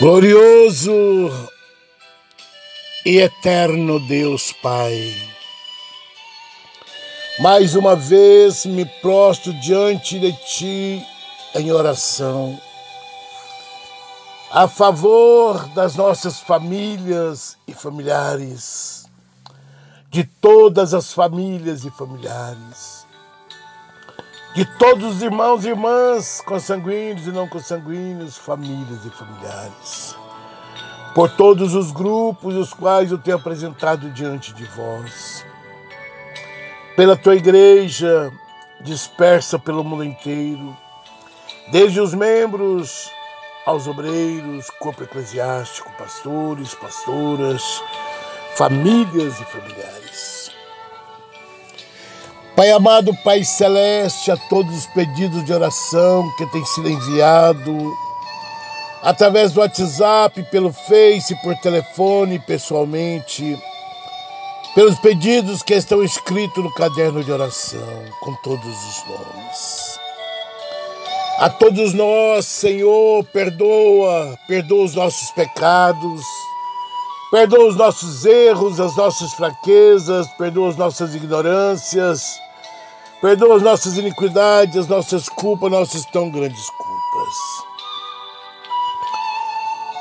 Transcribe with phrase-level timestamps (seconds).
[0.00, 1.30] Glorioso
[3.04, 5.14] e eterno Deus Pai,
[7.40, 11.06] mais uma vez me prostro diante de Ti
[11.54, 12.58] em oração,
[14.50, 19.04] a favor das nossas famílias e familiares,
[20.08, 23.06] de todas as famílias e familiares,
[24.54, 30.16] de todos os irmãos e irmãs, consanguíneos e não consanguíneos, famílias e familiares,
[31.14, 35.44] por todos os grupos os quais eu tenho apresentado diante de vós,
[36.96, 38.32] pela tua igreja
[38.80, 40.76] dispersa pelo mundo inteiro,
[41.70, 43.10] desde os membros
[43.66, 47.82] aos obreiros, corpo eclesiástico, pastores, pastoras,
[48.56, 50.39] famílias e familiares.
[52.60, 57.74] Pai amado, Pai celeste, a todos os pedidos de oração que têm sido enviado
[59.02, 63.58] através do WhatsApp, pelo Face, por telefone, pessoalmente,
[64.74, 69.98] pelos pedidos que estão escritos no caderno de oração, com todos os nomes.
[71.38, 76.20] A todos nós, Senhor, perdoa, perdoa os nossos pecados,
[77.30, 82.38] perdoa os nossos erros, as nossas fraquezas, perdoa as nossas ignorâncias
[83.20, 87.34] Perdoa as nossas iniquidades, as nossas culpas, nossas tão grandes culpas.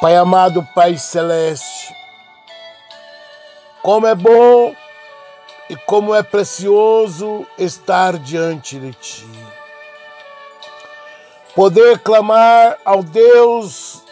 [0.00, 1.92] Pai amado, Pai celeste,
[3.82, 4.72] como é bom
[5.68, 9.28] e como é precioso estar diante de Ti.
[11.56, 14.04] Poder clamar ao Deus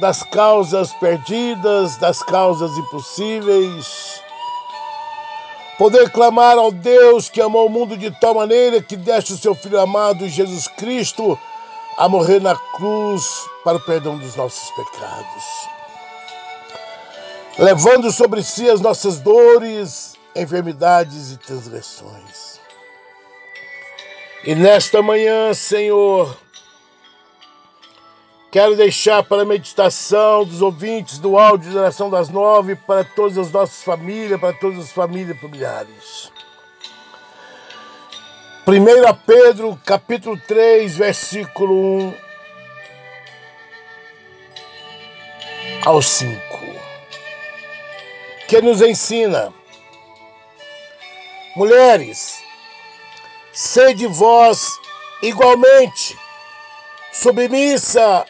[0.00, 4.20] das causas perdidas, das causas impossíveis,
[5.78, 9.54] Poder clamar ao Deus que amou o mundo de tal maneira que deste o seu
[9.54, 11.38] Filho amado Jesus Cristo
[11.98, 15.44] a morrer na cruz para o perdão dos nossos pecados.
[17.58, 22.60] Levando sobre si as nossas dores, enfermidades e transgressões.
[24.44, 26.36] E nesta manhã, Senhor,
[28.56, 33.36] Quero deixar para a meditação dos ouvintes do áudio de oração das nove para todas
[33.36, 36.32] as nossas famílias, para todas as famílias familiares.
[38.66, 42.14] 1 Pedro, capítulo 3, versículo 1
[45.84, 46.40] ao 5,
[48.48, 49.52] que nos ensina:
[51.54, 52.42] Mulheres,
[53.52, 54.80] sede vós
[55.22, 56.18] igualmente
[57.12, 58.24] submissa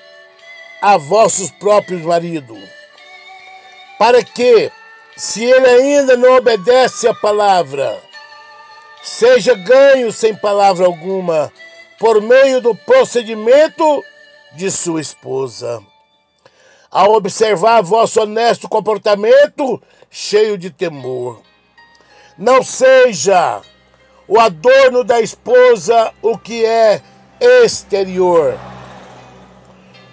[0.86, 2.60] a vossos próprios maridos,
[3.98, 4.70] para que,
[5.16, 8.00] se ele ainda não obedece à palavra,
[9.02, 11.52] seja ganho sem palavra alguma,
[11.98, 14.04] por meio do procedimento
[14.54, 15.82] de sua esposa.
[16.88, 21.42] Ao observar vosso honesto comportamento, cheio de temor.
[22.38, 23.60] Não seja
[24.28, 27.02] o adorno da esposa o que é
[27.40, 28.56] exterior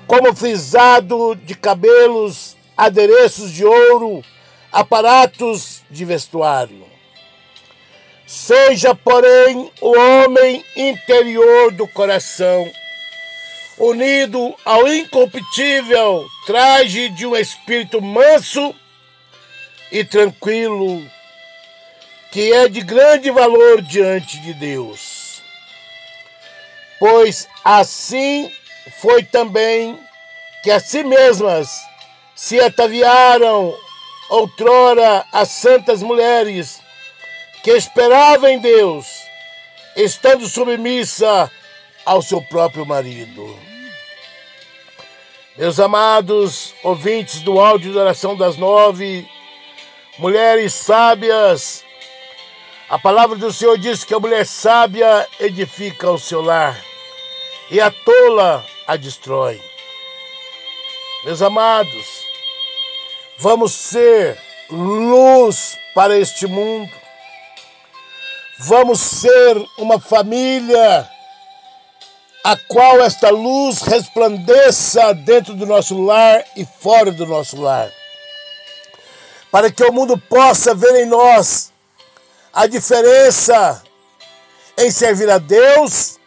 [0.08, 4.24] como frisado de cabelos, adereços de ouro,
[4.72, 6.86] aparatos de vestuário.
[8.26, 12.70] Seja, porém, o homem interior do coração,
[13.78, 18.74] unido ao incompatível traje de um espírito manso
[19.92, 21.04] e tranquilo,
[22.32, 25.42] que é de grande valor diante de Deus.
[27.00, 28.52] Pois assim
[28.92, 30.00] foi também
[30.64, 31.70] que a si mesmas
[32.36, 33.78] se ataviaram
[34.30, 36.82] outrora as santas mulheres
[37.64, 39.08] que esperavam em Deus,
[39.96, 41.50] estando submissa
[42.06, 43.58] ao seu próprio marido.
[45.56, 49.28] Meus amados ouvintes do áudio de oração das nove,
[50.18, 51.84] mulheres sábias,
[52.90, 56.80] a palavra do Senhor diz que a mulher sábia edifica o seu lar
[57.72, 59.62] e a tola a destrói.
[61.26, 62.26] Meus amados,
[63.38, 64.38] vamos ser
[64.70, 66.92] luz para este mundo.
[68.60, 71.10] Vamos ser uma família
[72.44, 77.90] a qual esta luz resplandeça dentro do nosso lar e fora do nosso lar.
[79.50, 81.72] Para que o mundo possa ver em nós
[82.52, 83.82] a diferença
[84.78, 86.20] em servir a Deus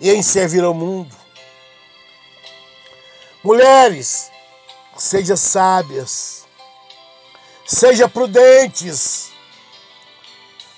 [0.00, 1.21] e em servir ao mundo.
[3.42, 4.30] Mulheres,
[4.96, 6.46] sejam sábias,
[7.66, 9.32] sejam prudentes.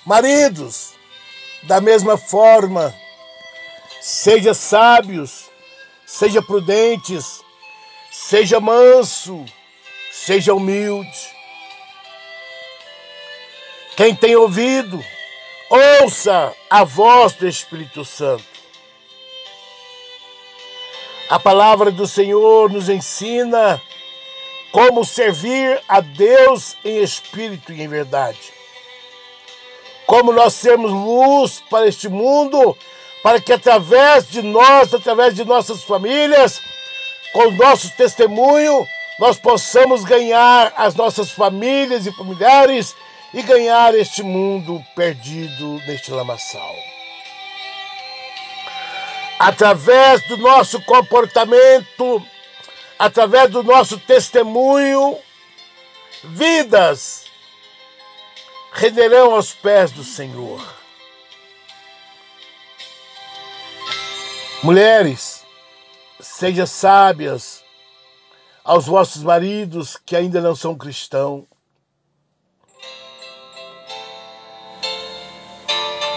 [0.03, 0.93] Maridos,
[1.63, 2.93] da mesma forma,
[4.01, 5.49] sejam sábios,
[6.07, 7.43] sejam prudentes,
[8.11, 9.45] seja manso,
[10.11, 11.35] seja humilde.
[13.95, 14.99] Quem tem ouvido,
[15.69, 18.54] ouça a voz do Espírito Santo.
[21.27, 23.81] A palavra do Senhor nos ensina
[24.71, 28.53] como servir a Deus em espírito e em verdade.
[30.05, 32.77] Como nós sermos luz para este mundo,
[33.23, 36.61] para que através de nós, através de nossas famílias,
[37.33, 38.87] com o nosso testemunho,
[39.17, 42.95] nós possamos ganhar as nossas famílias e familiares
[43.33, 46.94] e ganhar este mundo perdido neste lamaçal.
[49.37, 52.25] Através do nosso comportamento,
[52.97, 55.17] através do nosso testemunho,
[56.23, 57.25] vidas
[58.71, 60.61] renderão aos pés do Senhor.
[64.63, 65.45] Mulheres,
[66.19, 67.63] sejam sábias
[68.63, 71.45] aos vossos maridos que ainda não são cristãos.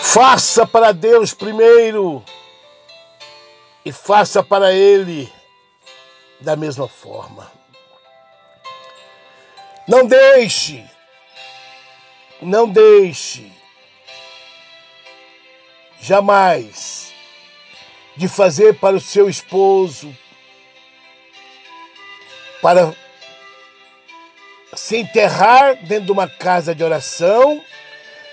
[0.01, 2.25] Faça para Deus primeiro
[3.85, 5.33] e faça para Ele
[6.41, 7.51] da mesma forma.
[9.87, 10.85] Não deixe,
[12.43, 13.51] não deixe
[16.01, 17.13] jamais
[18.17, 20.15] de fazer para o seu esposo,
[22.61, 22.95] para
[24.75, 27.65] se enterrar dentro de uma casa de oração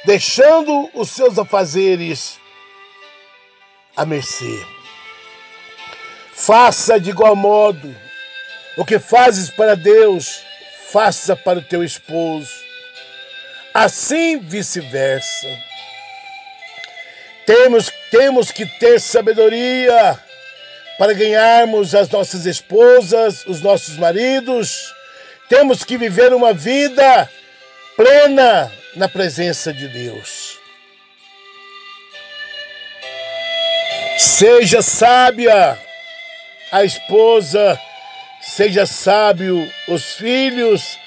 [0.05, 2.39] deixando os seus afazeres
[3.95, 4.74] à mercê.
[6.35, 7.95] Faça de igual modo
[8.75, 10.43] o que fazes para Deus,
[10.91, 12.51] faça para o teu esposo.
[13.73, 15.47] Assim vice-versa.
[17.45, 20.19] Temos, temos que ter sabedoria
[20.97, 24.93] para ganharmos as nossas esposas, os nossos maridos.
[25.47, 27.29] Temos que viver uma vida
[27.95, 30.59] plena na presença de Deus.
[34.17, 35.84] Seja sábia
[36.75, 37.79] a esposa,
[38.41, 40.99] seja sábio os filhos,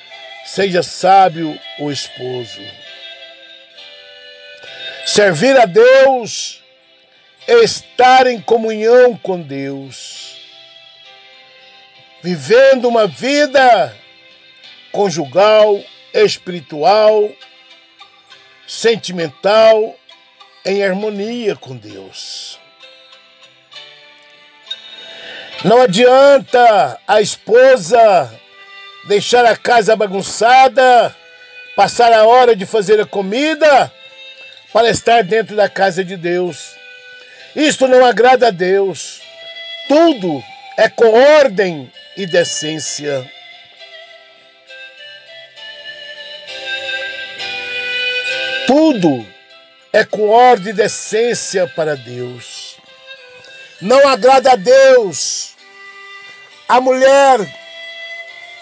[0.46, 2.62] seja sábio o esposo.
[5.04, 6.62] Servir a Deus
[7.46, 10.40] é estar em comunhão com Deus,
[12.22, 13.94] vivendo uma vida
[14.90, 15.78] conjugal,
[16.14, 17.30] espiritual,
[18.66, 19.94] sentimental,
[20.64, 22.58] em harmonia com Deus.
[25.64, 28.32] Não adianta a esposa
[29.08, 31.14] deixar a casa bagunçada,
[31.74, 33.92] passar a hora de fazer a comida
[34.72, 36.76] para estar dentro da casa de Deus.
[37.56, 39.20] Isto não agrada a Deus.
[39.88, 40.44] Tudo
[40.76, 43.28] é com ordem e decência.
[48.64, 49.26] Tudo
[49.92, 52.67] é com ordem e decência para Deus.
[53.80, 55.54] Não agrada a Deus
[56.68, 57.38] a mulher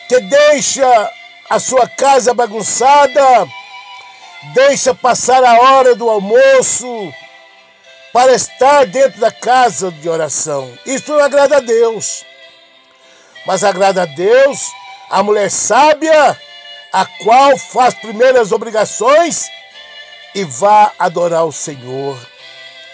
[0.08, 1.12] que deixa
[1.48, 3.48] a sua casa bagunçada,
[4.54, 7.12] deixa passar a hora do almoço
[8.12, 10.70] para estar dentro da casa de oração.
[10.84, 12.24] Isso não agrada a Deus.
[13.46, 14.60] Mas agrada a Deus
[15.08, 16.38] a mulher sábia,
[16.92, 19.48] a qual faz primeiras obrigações
[20.34, 22.18] e vá adorar o Senhor,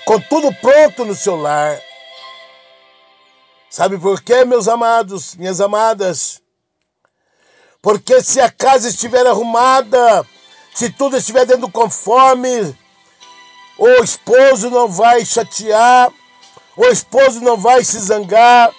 [0.04, 1.80] com tudo pronto no seu lar.
[3.72, 6.42] Sabe por quê, meus amados, minhas amadas?
[7.80, 10.26] Porque se a casa estiver arrumada,
[10.74, 12.76] se tudo estiver dentro conforme,
[13.78, 16.12] o esposo não vai chatear,
[16.76, 18.70] o esposo não vai se zangar,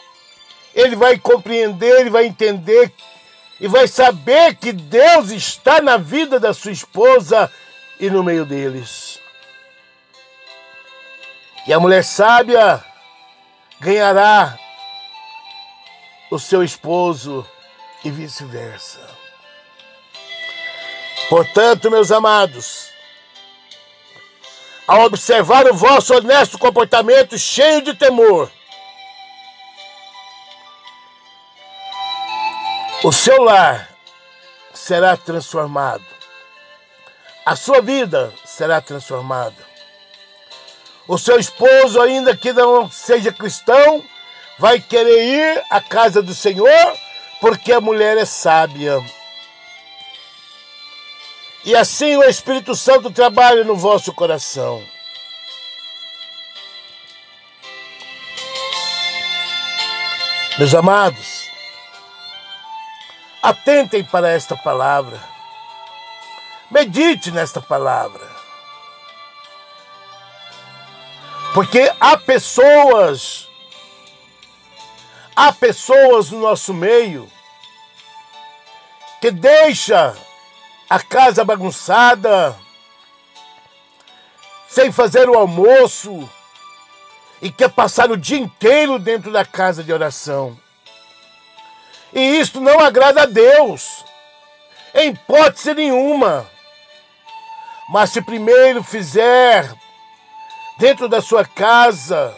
[0.76, 2.94] ele vai compreender, ele vai entender
[3.60, 7.52] e vai saber que Deus está na vida da sua esposa
[8.00, 9.20] e no meio deles.
[11.66, 12.86] E a mulher sábia
[13.80, 14.60] ganhará
[16.34, 17.46] o seu esposo
[18.04, 19.00] e vice-versa.
[21.30, 22.90] Portanto, meus amados,
[24.88, 28.52] ao observar o vosso honesto comportamento cheio de temor,
[33.04, 33.90] o seu lar
[34.74, 36.04] será transformado
[37.46, 39.74] a sua vida será transformada.
[41.06, 44.02] O seu esposo, ainda que não seja cristão,
[44.60, 46.98] vai querer ir à casa do Senhor
[47.40, 49.04] porque a mulher é sábia.
[51.66, 54.84] E assim o Espírito Santo trabalha no vosso coração.
[60.58, 61.44] Meus amados,
[63.44, 65.20] Atentem para esta palavra.
[66.72, 68.26] Medite nesta palavra.
[71.54, 73.50] Porque há pessoas,
[75.36, 77.30] há pessoas no nosso meio
[79.20, 80.16] que deixa
[80.90, 82.56] a casa bagunçada,
[84.68, 86.30] sem fazer o almoço
[87.42, 90.58] e quer passar o dia inteiro dentro da casa de oração.
[92.14, 94.04] E isto não agrada a Deus,
[94.94, 96.46] em hipótese nenhuma.
[97.90, 99.74] Mas se primeiro fizer
[100.78, 102.36] dentro da sua casa,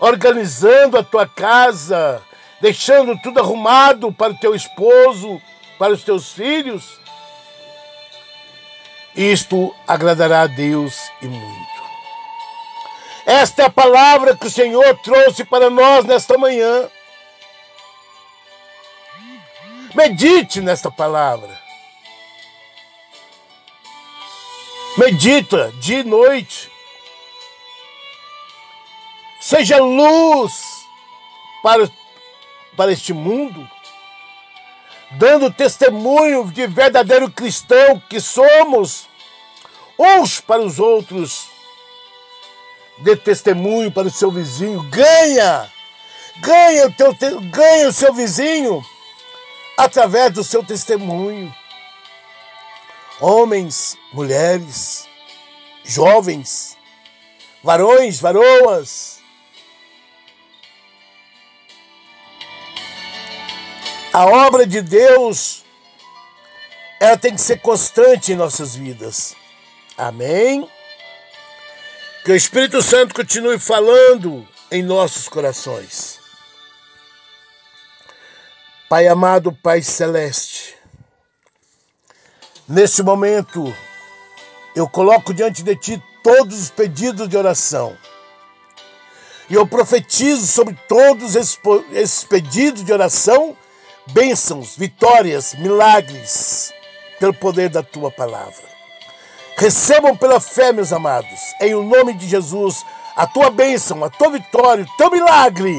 [0.00, 2.22] organizando a tua casa,
[2.60, 5.40] deixando tudo arrumado para o teu esposo,
[5.78, 6.98] para os teus filhos,
[9.16, 11.64] isto agradará a Deus e muito.
[13.24, 16.90] Esta é a palavra que o Senhor trouxe para nós nesta manhã.
[19.94, 21.58] Medite nesta palavra.
[24.98, 26.73] Medita dia e noite.
[29.44, 30.86] Seja luz
[31.62, 31.86] para,
[32.74, 33.68] para este mundo,
[35.18, 39.06] dando testemunho de verdadeiro cristão que somos,
[39.98, 41.46] uns para os outros.
[43.00, 45.70] Dê testemunho para o seu vizinho, ganha,
[46.38, 47.14] ganha o, teu,
[47.50, 48.82] ganha o seu vizinho
[49.76, 51.54] através do seu testemunho.
[53.20, 55.06] Homens, mulheres,
[55.84, 56.78] jovens,
[57.62, 59.22] varões, varoas,
[64.14, 65.64] A obra de Deus,
[67.00, 69.34] ela tem que ser constante em nossas vidas.
[69.98, 70.70] Amém?
[72.24, 76.20] Que o Espírito Santo continue falando em nossos corações.
[78.88, 80.76] Pai amado, Pai celeste,
[82.68, 83.76] nesse momento
[84.76, 87.98] eu coloco diante de Ti todos os pedidos de oração.
[89.50, 93.56] E eu profetizo sobre todos esses pedidos de oração
[94.06, 96.72] bênçãos, vitórias, milagres,
[97.18, 98.64] pelo poder da tua palavra.
[99.56, 102.84] Recebam pela fé, meus amados, em o nome de Jesus,
[103.16, 105.74] a tua bênção, a tua vitória, o teu milagre,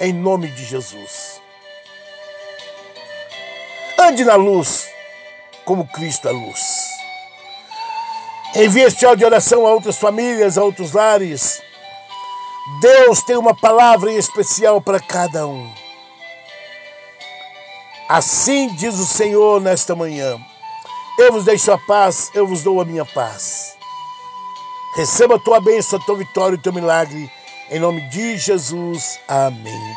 [0.00, 1.40] em nome de Jesus.
[3.98, 4.88] Ande na luz,
[5.64, 6.88] como Cristo é luz.
[8.54, 11.60] Envie este áudio de oração a outras famílias, a outros lares.
[12.80, 15.87] Deus tem uma palavra em especial para cada um.
[18.08, 20.40] Assim diz o Senhor nesta manhã:
[21.18, 23.76] Eu vos deixo a paz, eu vos dou a minha paz.
[24.96, 27.30] Receba a tua bênção, a tua vitória e o teu milagre,
[27.70, 29.20] em nome de Jesus.
[29.28, 29.96] Amém.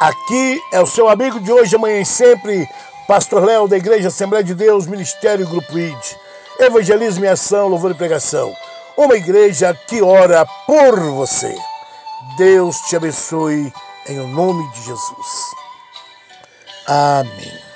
[0.00, 2.68] Aqui é o seu amigo de hoje, amanhã e sempre,
[3.06, 6.16] Pastor Léo, da Igreja Assembleia de Deus, Ministério Grupo ID.
[6.58, 8.52] Evangelismo e ação, louvor e pregação.
[8.96, 11.56] Uma igreja que ora por você.
[12.36, 13.72] Deus te abençoe
[14.08, 15.53] em nome de Jesus.
[16.86, 17.73] Amém.